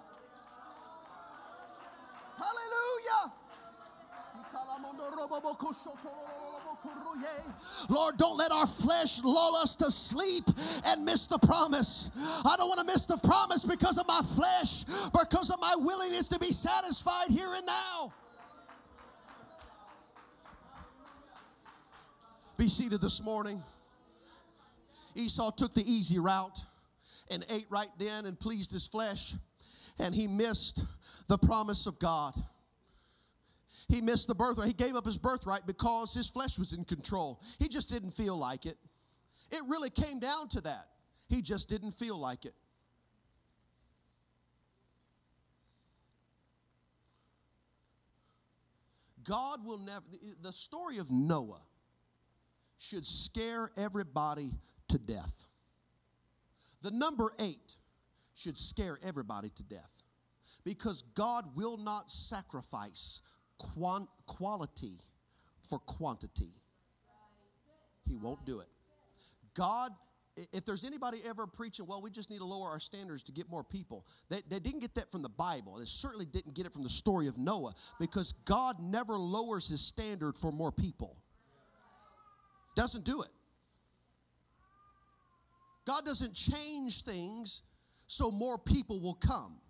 [2.39, 3.41] Hallelujah.
[7.89, 10.45] Lord, don't let our flesh lull us to sleep
[10.87, 12.11] and miss the promise.
[12.45, 16.29] I don't want to miss the promise because of my flesh, because of my willingness
[16.29, 18.13] to be satisfied here and now.
[22.57, 23.61] Be seated this morning.
[25.17, 26.61] Esau took the easy route
[27.33, 29.35] and ate right then and pleased his flesh,
[29.99, 32.35] and he missed the promise of God.
[33.91, 34.69] He missed the birthright.
[34.69, 37.41] He gave up his birthright because his flesh was in control.
[37.59, 38.77] He just didn't feel like it.
[39.51, 40.87] It really came down to that.
[41.29, 42.55] He just didn't feel like it.
[49.25, 50.03] God will never,
[50.43, 51.63] the story of Noah
[52.79, 54.51] should scare everybody
[54.89, 55.45] to death.
[56.83, 57.77] The number eight
[58.35, 60.05] should scare everybody to death
[60.65, 63.21] because God will not sacrifice
[63.61, 64.97] quant- quality
[65.69, 66.55] for quantity.
[68.09, 68.67] He won't do it.
[69.55, 69.91] God,
[70.53, 73.51] if there's anybody ever preaching, well, we just need to lower our standards to get
[73.51, 75.77] more people, they, they didn't get that from the Bible.
[75.79, 79.81] They certainly didn't get it from the story of Noah because God never lowers his
[79.81, 81.17] standard for more people.
[82.75, 83.31] Doesn't do it.
[85.87, 87.63] God doesn't change things
[88.07, 89.61] so more people will come.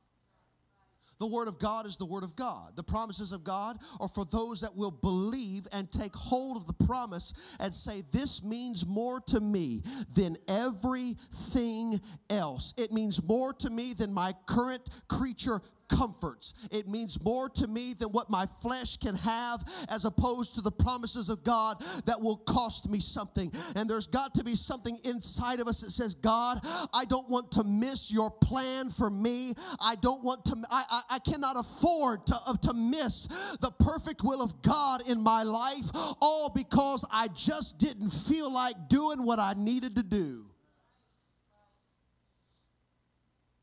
[1.21, 2.73] The Word of God is the Word of God.
[2.77, 6.85] The promises of God are for those that will believe and take hold of the
[6.87, 9.83] promise and say, This means more to me
[10.17, 12.01] than everything
[12.31, 12.73] else.
[12.79, 15.61] It means more to me than my current creature
[15.97, 16.69] comforts.
[16.73, 19.61] It means more to me than what my flesh can have,
[19.93, 23.51] as opposed to the promises of God that will cost me something.
[23.77, 26.59] And there's got to be something inside of us that says, God,
[26.95, 29.53] I don't want to miss your plan for me.
[29.85, 34.23] I don't want to, I, I, I cannot afford to, uh, to miss the perfect
[34.25, 39.39] will of God in my life, all because I just didn't feel like doing what
[39.39, 40.47] I needed to do.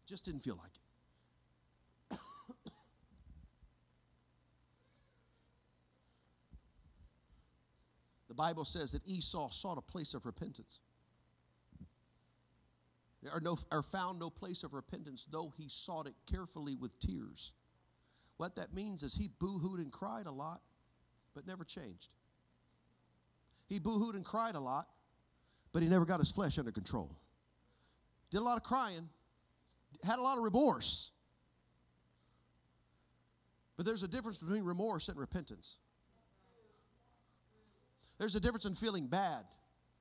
[0.08, 0.77] Just didn't feel like it.
[8.38, 10.80] Bible says that Esau sought a place of repentance.
[13.34, 17.54] Or, no, or found no place of repentance, though he sought it carefully with tears.
[18.38, 20.62] What that means is he boo hooed and cried a lot,
[21.34, 22.14] but never changed.
[23.68, 24.86] He boo hooed and cried a lot,
[25.74, 27.18] but he never got his flesh under control.
[28.32, 29.10] Did a lot of crying,
[30.06, 31.12] had a lot of remorse.
[33.76, 35.80] But there's a difference between remorse and repentance.
[38.20, 39.44] There's a difference in feeling bad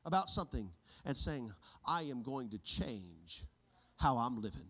[0.04, 0.70] about something
[1.04, 1.50] and saying,
[1.86, 3.44] I am going to change
[3.98, 4.66] how I'm living.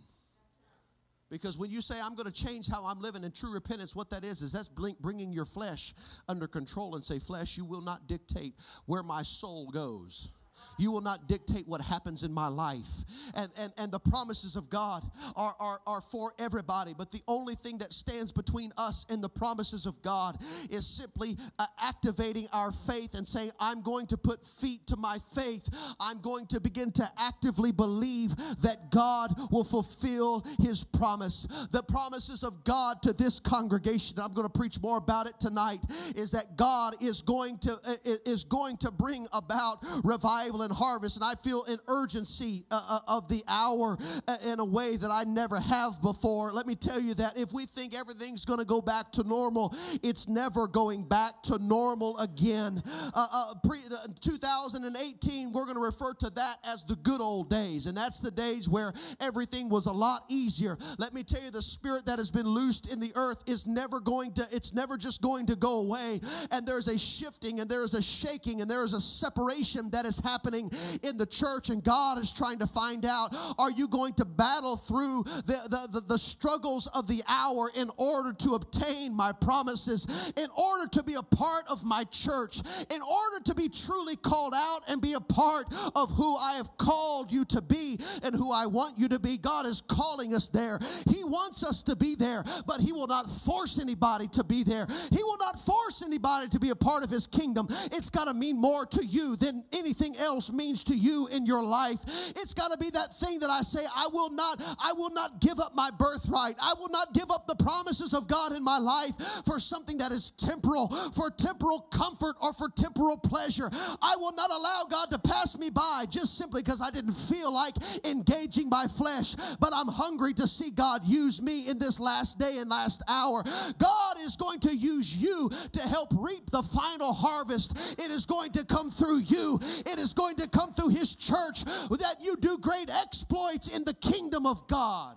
[1.28, 4.10] Because when you say, I'm going to change how I'm living in true repentance, what
[4.10, 5.92] that is, is that's bringing your flesh
[6.28, 8.54] under control and say, Flesh, you will not dictate
[8.86, 10.35] where my soul goes.
[10.78, 13.04] You will not dictate what happens in my life.
[13.36, 15.02] And, and, and the promises of God
[15.36, 16.92] are, are, are for everybody.
[16.96, 21.30] But the only thing that stands between us and the promises of God is simply
[21.58, 25.68] uh, activating our faith and saying, I'm going to put feet to my faith.
[26.00, 31.66] I'm going to begin to actively believe that God will fulfill his promise.
[31.72, 35.84] The promises of God to this congregation, I'm going to preach more about it tonight,
[36.16, 40.72] is that God is going to, uh, is going to bring about revival revival and
[40.72, 41.16] harvest.
[41.16, 43.96] And I feel an urgency uh, uh, of the hour
[44.28, 46.52] uh, in a way that I never have before.
[46.52, 49.74] Let me tell you that if we think everything's going to go back to normal,
[50.02, 52.80] it's never going back to normal again.
[53.14, 53.78] Uh, uh, pre,
[54.20, 57.86] 2018, we're going to refer to that as the good old days.
[57.86, 60.76] And that's the days where everything was a lot easier.
[60.98, 64.00] Let me tell you, the spirit that has been loosed in the earth is never
[64.00, 66.18] going to, it's never just going to go away.
[66.52, 70.35] And there's a shifting and there's a shaking and there's a separation that is happening
[70.36, 70.68] happening
[71.02, 74.76] in the church, and God is trying to find out are you going to battle
[74.76, 80.32] through the, the, the, the struggles of the hour in order to obtain my promises,
[80.36, 82.60] in order to be a part of my church,
[82.92, 86.76] in order to be truly called out and be a part of who I have
[86.76, 89.38] called you to be and who I want you to be?
[89.40, 90.78] God is calling us there.
[91.08, 94.84] He wants us to be there, but He will not force anybody to be there.
[94.84, 97.66] He will not force anybody to be a part of His kingdom.
[97.96, 101.62] It's got to mean more to you than anything else means to you in your
[101.62, 102.02] life.
[102.34, 105.40] It's got to be that thing that I say, I will not, I will not
[105.40, 106.54] give up my birthright.
[106.60, 109.14] I will not give up the promises of God in my life
[109.46, 113.70] for something that is temporal, for temporal comfort or for temporal pleasure.
[114.02, 117.52] I will not allow God to pass me by just simply because I didn't feel
[117.52, 117.74] like
[118.04, 122.58] engaging my flesh, but I'm hungry to see God use me in this last day
[122.58, 123.42] and last hour.
[123.78, 128.00] God is going to use you to help reap the final harvest.
[128.00, 129.58] It is going to come through you.
[129.86, 133.94] It is going to come through his church that you do great exploits in the
[133.94, 135.16] kingdom of God.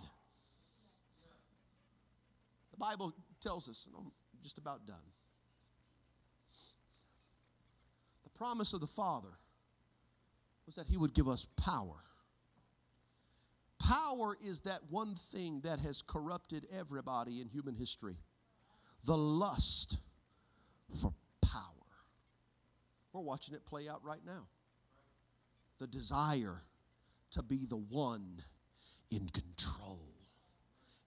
[2.72, 4.12] The Bible tells us, and I'm
[4.43, 4.97] just about done.
[8.24, 9.32] The promise of the Father
[10.66, 12.02] was that he would give us power.
[13.80, 18.18] Power is that one thing that has corrupted everybody in human history
[19.06, 20.02] the lust
[21.02, 21.64] for power.
[23.14, 24.47] We're watching it play out right now
[25.80, 26.61] the desire
[27.32, 28.25] to be the one
[29.11, 29.99] in control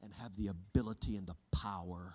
[0.03, 2.15] and have the ability and the power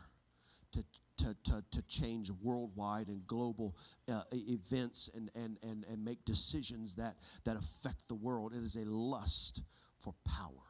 [0.73, 0.83] to,
[1.17, 3.75] to, to, to change worldwide and global
[4.11, 8.53] uh, events and, and, and, and make decisions that, that affect the world.
[8.53, 9.63] It is a lust
[9.99, 10.67] for power.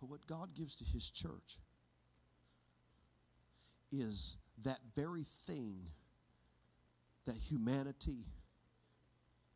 [0.00, 1.58] But what God gives to His church
[3.92, 5.76] is that very thing
[7.26, 8.24] that humanity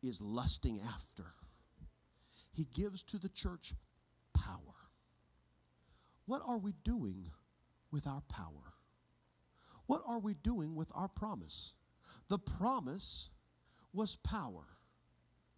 [0.05, 1.25] is lusting after.
[2.53, 3.73] He gives to the church
[4.33, 4.89] power.
[6.25, 7.25] What are we doing
[7.91, 8.73] with our power?
[9.87, 11.75] What are we doing with our promise?
[12.29, 13.29] The promise
[13.93, 14.65] was power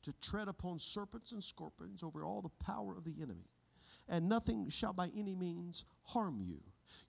[0.03, 3.49] to tread upon serpents and scorpions over all the power of the enemy,
[4.09, 6.59] and nothing shall by any means harm you.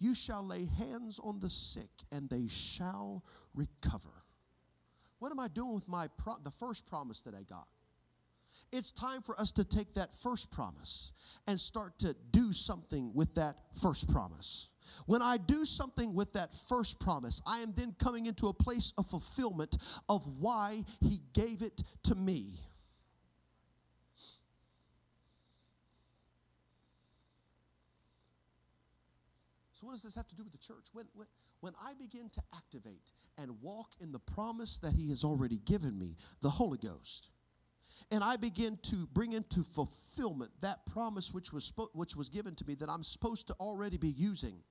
[0.01, 3.25] You shall lay hands on the sick, and they shall
[3.55, 4.11] recover.
[5.19, 7.67] What am I doing with my pro- the first promise that I got?
[8.73, 13.35] It's time for us to take that first promise and start to do something with
[13.35, 14.71] that first promise.
[15.07, 18.95] When I do something with that first promise, I am then coming into a place
[18.97, 19.77] of fulfillment
[20.09, 22.47] of why He gave it to me.
[29.79, 30.89] So, what does this have to do with the church?
[30.93, 31.29] When, when,
[31.61, 35.97] when I begin to activate and walk in the promise that He has already given
[35.97, 37.31] me, the Holy Ghost,
[38.11, 42.67] and I begin to bring into fulfillment that promise which was, which was given to
[42.67, 44.65] me that I'm supposed to already be using,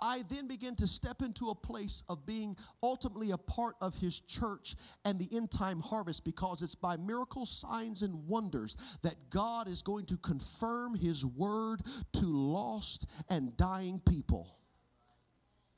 [0.00, 4.20] I then begin to step into a place of being ultimately a part of his
[4.20, 4.74] church
[5.04, 9.82] and the end time harvest because it's by miracles, signs, and wonders that God is
[9.82, 11.80] going to confirm his word
[12.14, 14.46] to lost and dying people.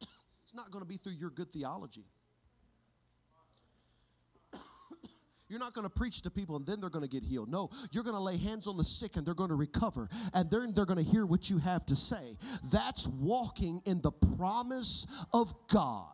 [0.44, 2.04] It's not going to be through your good theology.
[5.48, 7.48] You're not going to preach to people and then they're going to get healed.
[7.48, 10.08] No, you're going to lay hands on the sick and they're going to recover.
[10.34, 12.36] And then they're going to hear what you have to say.
[12.72, 16.08] That's walking in the promise of God.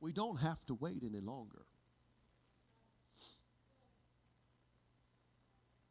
[0.00, 1.62] We don't have to wait any longer.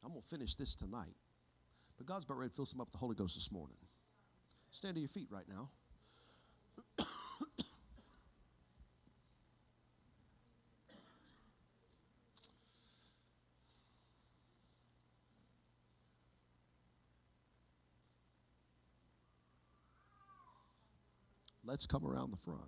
[0.03, 1.15] I'm going to finish this tonight.
[1.97, 3.77] But God's about ready to fill some up with the Holy Ghost this morning.
[4.71, 5.69] Stand to your feet right now.
[21.65, 22.59] Let's come around the front.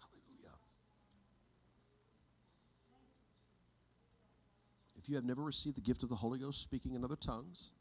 [0.00, 0.56] Hallelujah.
[4.96, 7.72] If you have never received the gift of the Holy Ghost speaking in other tongues,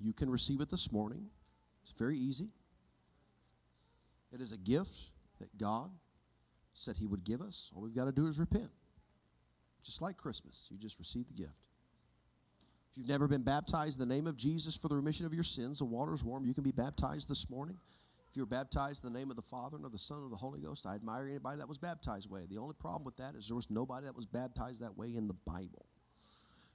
[0.00, 1.26] you can receive it this morning.
[1.82, 2.50] It's very easy.
[4.32, 5.90] It is a gift that God
[6.72, 7.72] said He would give us.
[7.74, 8.70] All we've got to do is repent.
[9.82, 11.58] Just like Christmas, you just receive the gift.
[12.90, 15.42] If you've never been baptized in the name of Jesus for the remission of your
[15.42, 16.44] sins, the water is warm.
[16.44, 17.76] You can be baptized this morning.
[18.30, 20.30] If you're baptized in the name of the Father and of the Son and of
[20.30, 22.46] the Holy Ghost, I admire anybody that was baptized that way.
[22.48, 25.28] The only problem with that is there was nobody that was baptized that way in
[25.28, 25.86] the Bible.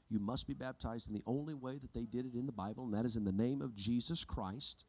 [0.09, 2.85] You must be baptized in the only way that they did it in the Bible,
[2.85, 4.85] and that is in the name of Jesus Christ.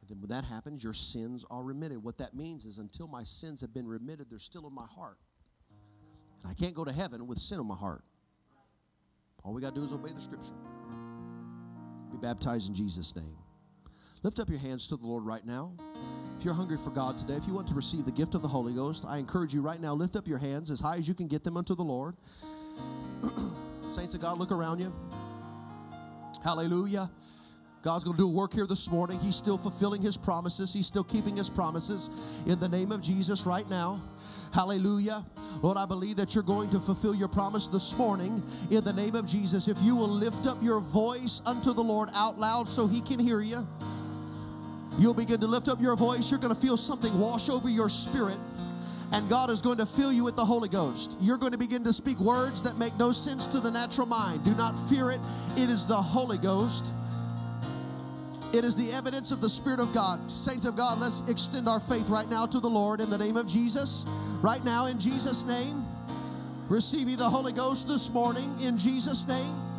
[0.00, 2.02] And then when that happens, your sins are remitted.
[2.02, 5.18] What that means is until my sins have been remitted, they're still in my heart.
[6.42, 8.02] And I can't go to heaven with sin in my heart.
[9.44, 10.54] All we got to do is obey the scripture.
[12.10, 13.36] Be baptized in Jesus' name.
[14.22, 15.72] Lift up your hands to the Lord right now.
[16.38, 18.48] If you're hungry for God today, if you want to receive the gift of the
[18.48, 21.14] Holy Ghost, I encourage you right now, lift up your hands as high as you
[21.14, 22.16] can get them unto the Lord.
[24.14, 24.92] Of God, look around you.
[26.42, 27.06] Hallelujah.
[27.82, 29.18] God's going to do a work here this morning.
[29.20, 30.74] He's still fulfilling his promises.
[30.74, 34.02] He's still keeping his promises in the name of Jesus right now.
[34.52, 35.18] Hallelujah.
[35.62, 39.14] Lord, I believe that you're going to fulfill your promise this morning in the name
[39.14, 39.68] of Jesus.
[39.68, 43.18] If you will lift up your voice unto the Lord out loud so he can
[43.18, 43.66] hear you,
[44.98, 46.30] you'll begin to lift up your voice.
[46.30, 48.38] You're going to feel something wash over your spirit
[49.12, 51.18] and God is going to fill you with the Holy Ghost.
[51.20, 54.44] You're going to begin to speak words that make no sense to the natural mind.
[54.44, 55.20] Do not fear it,
[55.56, 56.94] it is the Holy Ghost.
[58.52, 60.30] It is the evidence of the Spirit of God.
[60.30, 63.36] Saints of God, let's extend our faith right now to the Lord in the name
[63.36, 64.06] of Jesus.
[64.42, 65.84] Right now, in Jesus' name,
[66.68, 69.69] receive the Holy Ghost this morning in Jesus' name.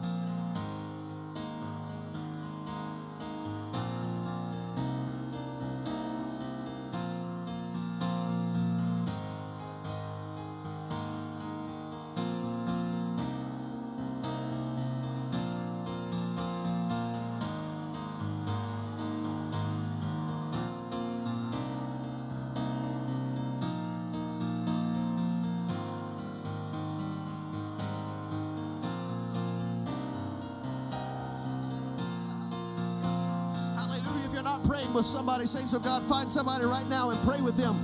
[34.93, 37.75] With somebody, saints of God, find somebody right now and pray with them.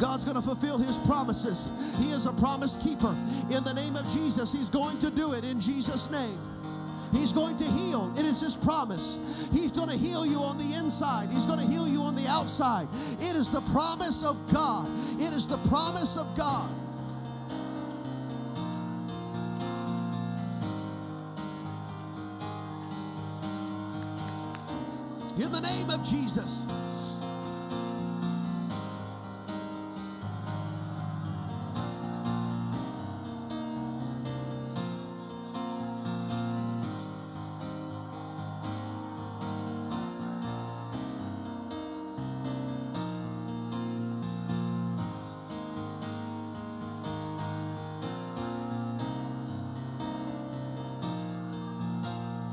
[0.00, 1.70] God's going to fulfill his promises.
[1.98, 3.14] He is a promise keeper.
[3.52, 6.40] In the name of Jesus, he's going to do it in Jesus' name.
[7.14, 8.10] He's going to heal.
[8.18, 9.48] It is His promise.
[9.54, 12.26] He's going to heal you on the inside, He's going to heal you on the
[12.28, 12.90] outside.
[13.22, 14.90] It is the promise of God.
[15.22, 16.73] It is the promise of God.